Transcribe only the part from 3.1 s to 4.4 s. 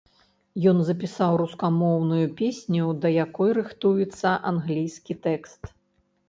якой рыхтуецца